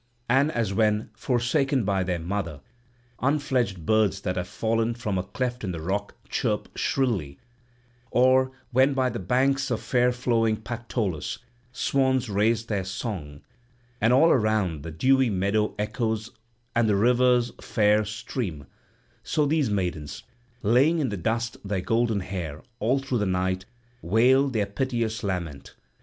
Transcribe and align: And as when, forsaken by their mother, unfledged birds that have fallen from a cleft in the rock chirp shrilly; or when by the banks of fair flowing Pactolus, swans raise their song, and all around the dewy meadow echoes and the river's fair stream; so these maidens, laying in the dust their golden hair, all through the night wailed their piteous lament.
And 0.27 0.51
as 0.53 0.73
when, 0.73 1.11
forsaken 1.13 1.83
by 1.85 2.01
their 2.01 2.17
mother, 2.17 2.61
unfledged 3.21 3.85
birds 3.85 4.21
that 4.21 4.35
have 4.35 4.47
fallen 4.47 4.95
from 4.95 5.19
a 5.19 5.23
cleft 5.23 5.63
in 5.63 5.73
the 5.73 5.79
rock 5.79 6.15
chirp 6.27 6.75
shrilly; 6.75 7.37
or 8.09 8.51
when 8.71 8.95
by 8.95 9.11
the 9.11 9.19
banks 9.19 9.69
of 9.69 9.79
fair 9.79 10.11
flowing 10.11 10.57
Pactolus, 10.57 11.37
swans 11.71 12.31
raise 12.31 12.65
their 12.65 12.83
song, 12.83 13.41
and 14.01 14.11
all 14.11 14.29
around 14.31 14.81
the 14.81 14.89
dewy 14.89 15.29
meadow 15.29 15.75
echoes 15.77 16.31
and 16.75 16.89
the 16.89 16.95
river's 16.95 17.51
fair 17.61 18.03
stream; 18.03 18.65
so 19.21 19.45
these 19.45 19.69
maidens, 19.69 20.23
laying 20.63 20.97
in 20.97 21.09
the 21.09 21.15
dust 21.15 21.57
their 21.63 21.81
golden 21.81 22.21
hair, 22.21 22.63
all 22.79 22.97
through 22.97 23.19
the 23.19 23.27
night 23.27 23.65
wailed 24.01 24.53
their 24.53 24.65
piteous 24.65 25.21
lament. 25.23 25.75